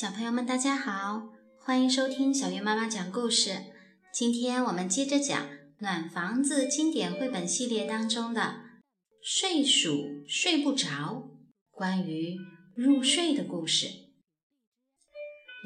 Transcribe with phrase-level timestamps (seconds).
[0.00, 3.50] 小朋友们，大家好，欢迎收听小月妈妈讲故事。
[4.10, 5.38] 今天我们接着讲
[5.80, 8.40] 《暖房子》经典绘本系列当中的
[9.22, 10.86] 《睡鼠睡不着》，
[11.70, 12.34] 关于
[12.74, 13.88] 入睡的故事，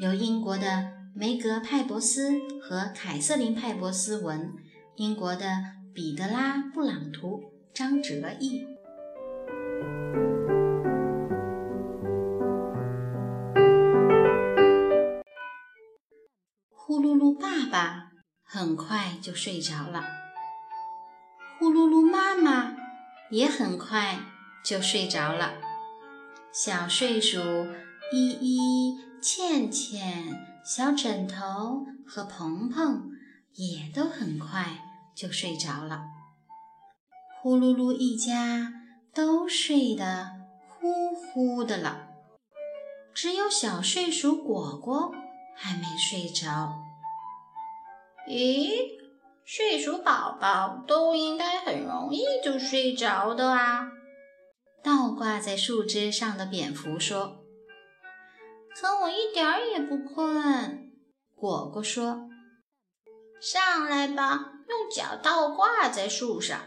[0.01, 4.51] 由英国的梅格派博斯和凯瑟琳派博斯文，
[4.97, 7.41] 英国的彼得拉布朗图，
[7.73, 8.65] 张哲译。
[16.87, 18.11] 呼噜噜爸爸
[18.43, 20.03] 很快就睡着了，
[21.57, 22.75] 呼噜噜妈妈
[23.31, 24.19] 也很快
[24.63, 25.55] 就睡着了，
[26.53, 27.39] 小睡鼠
[28.13, 33.09] 依依、倩倩、小枕头和鹏鹏
[33.55, 34.77] 也都很快
[35.15, 36.03] 就睡着了。
[37.41, 38.71] 呼噜噜一家
[39.11, 40.33] 都睡得
[40.67, 42.09] 呼呼的了，
[43.11, 45.15] 只有小睡鼠果果。
[45.55, 46.77] 还没睡着？
[48.27, 48.69] 咦，
[49.43, 53.87] 睡鼠宝宝都应该很容易就睡着的啊！
[54.83, 57.43] 倒挂在树枝上的蝙蝠说
[58.75, 60.91] ：“可我一点儿也不困。”
[61.35, 62.29] 果果说
[63.41, 66.59] ：“上来吧，用脚倒挂在树上。”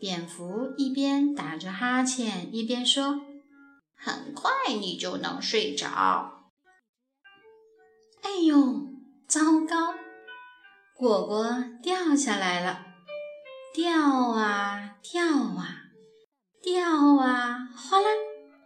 [0.00, 3.20] 蝙蝠一边打着哈欠，一边说
[3.96, 6.37] ：“很快你就能睡着。”
[8.38, 8.86] 哎呦，
[9.26, 9.94] 糟糕！
[10.94, 12.86] 果果掉下来了，
[13.74, 15.66] 掉啊掉啊
[16.62, 18.06] 掉啊，哗啦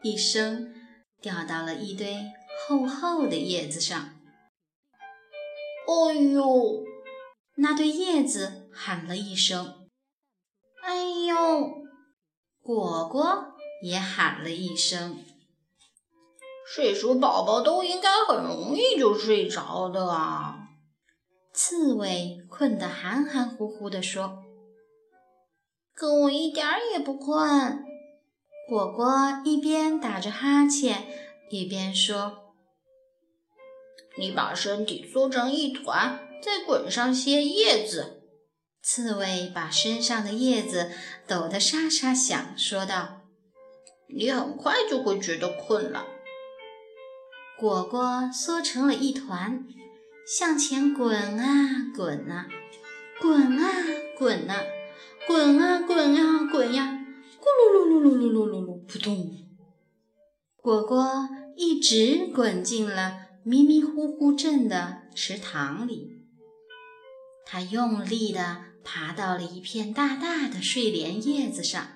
[0.02, 0.74] 一声，
[1.22, 2.18] 掉到了一堆
[2.68, 4.20] 厚厚的叶子上。
[5.88, 6.84] 哎呦！
[7.56, 9.88] 那对叶子喊了一声。
[10.82, 11.70] 哎呦！
[12.60, 15.24] 果果也喊了一声。
[16.74, 20.56] 睡鼠宝宝都应该很容易就睡着的啊！
[21.52, 24.42] 刺猬困得含含糊糊地说
[25.92, 27.84] ：“可我一点儿也不困。”
[28.70, 29.06] 果果
[29.44, 31.04] 一边打着哈欠，
[31.50, 32.54] 一边说
[34.16, 38.22] ：“你把身体缩成一团，再滚上些叶子。”
[38.82, 40.90] 刺猬把身上的叶子
[41.26, 43.20] 抖得沙沙响，说道
[44.08, 46.06] ：“你很快就会觉得困了。”
[47.58, 49.64] 果果缩成了一团，
[50.26, 52.48] 向前滚啊滚啊，
[53.20, 53.70] 滚啊
[54.18, 54.56] 滚啊，
[55.26, 57.04] 滚啊滚啊滚呀，
[57.40, 59.38] 咕噜噜噜噜噜噜噜噜，扑通！
[60.56, 66.26] 果果一直滚进了迷迷糊糊镇的池塘里。
[67.44, 71.86] 它用力地爬到了一片大大的睡莲叶子上，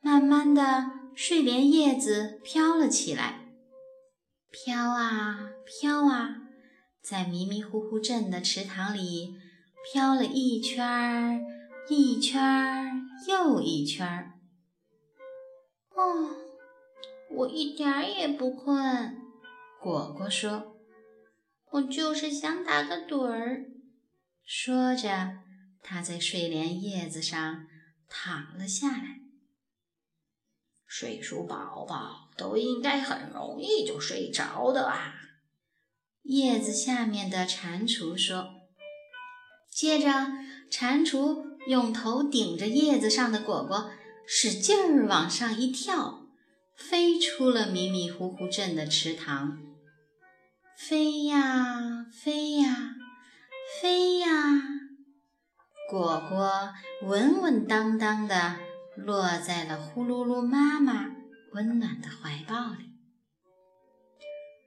[0.00, 3.45] 慢慢的，睡莲叶子飘了起来。
[4.64, 6.48] 飘啊飘啊，
[7.02, 9.36] 在迷迷糊糊镇的池塘里
[9.84, 11.40] 飘了一圈儿，
[11.90, 12.90] 一圈儿
[13.28, 14.32] 又一圈儿。
[15.90, 16.36] 哦，
[17.30, 19.20] 我一点儿也不困。
[19.78, 20.78] 果果说
[21.72, 23.66] ：“我就是想打个盹儿。”
[24.42, 25.40] 说着，
[25.82, 27.66] 他在睡莲叶子上
[28.08, 29.20] 躺了下来。
[30.86, 35.14] 睡鼠宝宝都应该很容易就睡着的啊！
[36.22, 38.48] 叶子下面的蟾蜍说。
[39.70, 40.08] 接着，
[40.70, 43.90] 蟾蜍用头顶着叶子上的果果，
[44.26, 46.26] 使劲儿往上一跳，
[46.76, 49.58] 飞出了迷迷糊糊镇的池塘。
[50.76, 52.94] 飞呀飞呀
[53.80, 54.28] 飞呀，
[55.90, 58.56] 果果稳稳当当的。
[58.96, 61.10] 落在了呼噜噜妈妈
[61.56, 62.92] 温暖的怀抱里。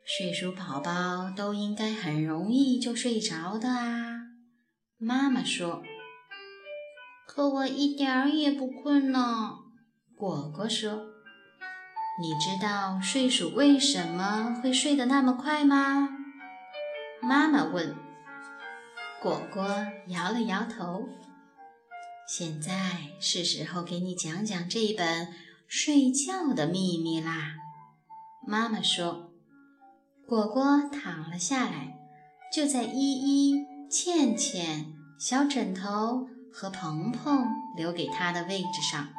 [0.04, 4.22] 睡鼠宝宝都应该很容易就睡着的啊，
[4.98, 5.84] 妈妈说。
[7.28, 9.20] 可我一点儿也不困呢，
[10.16, 11.06] 果果说。
[12.20, 16.10] 你知道睡鼠为什么会睡得那么快吗？
[17.22, 17.96] 妈妈问。
[19.22, 21.08] 果果摇了摇头。
[22.28, 22.72] 现在
[23.20, 25.28] 是时候给你讲讲这一本
[25.72, 27.54] 睡觉的秘密啦。
[28.48, 29.32] 妈妈说
[30.26, 31.96] ：“果果躺了下来，
[32.52, 37.46] 就在依依、倩倩、小枕头和鹏鹏
[37.78, 39.10] 留给他的位置上。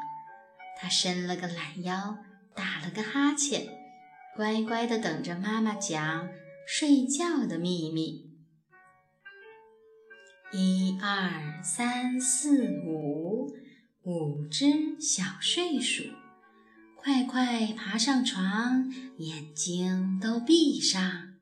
[0.77, 2.19] 他伸了个懒腰，
[2.57, 3.69] 打了个哈欠，
[4.35, 6.29] 乖乖地等着妈妈讲
[6.67, 8.29] 睡觉的秘密。”
[10.53, 13.55] 一二三四五，
[14.03, 16.03] 五只小睡鼠，
[17.03, 21.33] 快快爬上床，眼睛都闭上。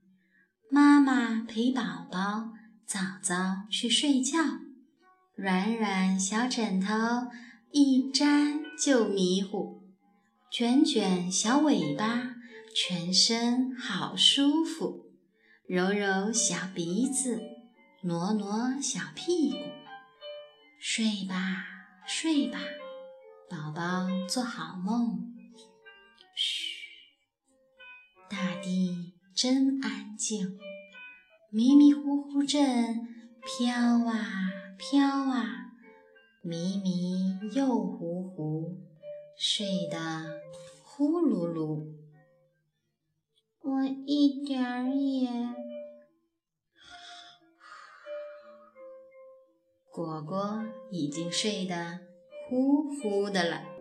[0.70, 2.50] 妈妈陪宝宝
[2.86, 3.34] 早早
[3.68, 4.38] 去睡觉，
[5.34, 6.94] 软软小枕头
[7.72, 9.82] 一沾就迷糊，
[10.48, 12.36] 卷卷小尾巴，
[12.72, 15.06] 全身好舒服，
[15.66, 17.42] 揉揉小鼻子，
[18.02, 19.58] 挪挪小屁股，
[20.78, 21.64] 睡吧
[22.06, 22.60] 睡吧，
[23.50, 25.27] 宝宝做好梦。
[26.40, 26.62] 嘘，
[28.30, 30.56] 大地真安静，
[31.50, 32.94] 迷迷糊糊阵
[33.42, 35.72] 飘啊飘啊，
[36.42, 38.78] 迷迷又糊糊，
[39.36, 39.98] 睡得
[40.84, 41.92] 呼噜噜。
[43.62, 45.28] 我一点儿也……
[49.90, 51.98] 果果已经睡得
[52.48, 53.77] 呼呼的了。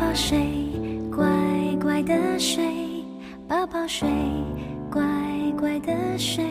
[0.00, 0.38] 宝睡，
[1.14, 1.26] 乖
[1.78, 3.04] 乖的睡，
[3.46, 4.08] 宝宝睡，
[4.90, 5.02] 乖
[5.58, 6.42] 乖的睡，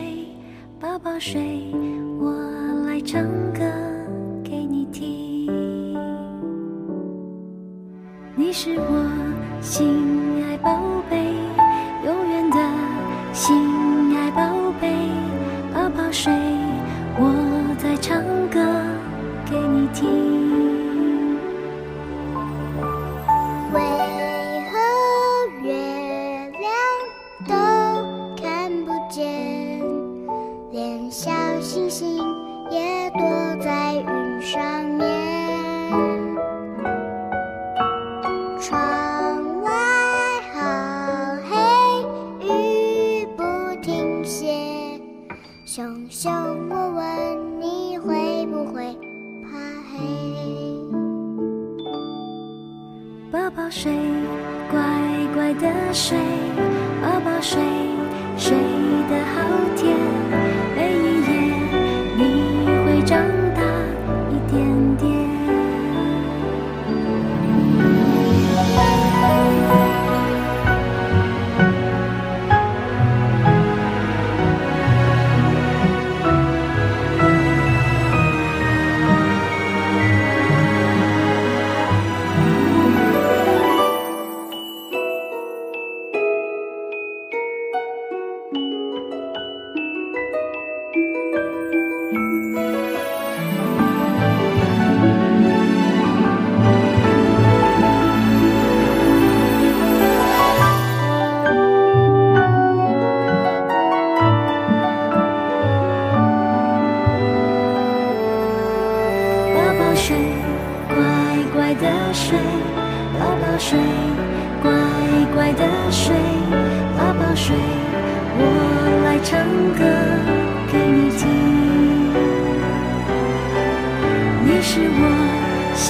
[0.78, 1.66] 宝宝睡，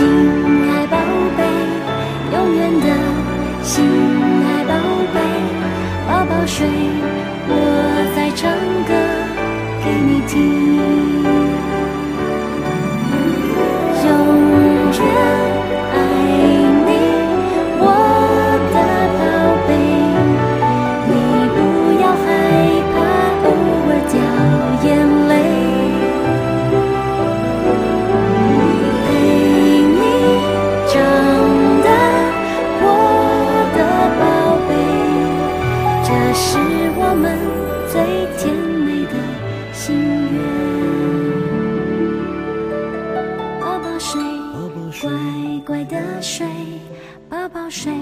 [0.02, 0.39] 我
[47.70, 47.92] 睡，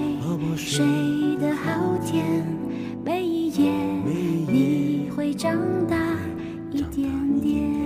[0.55, 0.85] 睡
[1.39, 2.45] 得好甜，
[3.03, 5.55] 每一夜你会长
[5.87, 5.95] 大
[6.71, 7.78] 一点点。